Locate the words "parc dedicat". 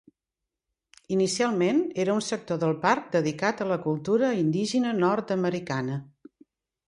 2.85-3.61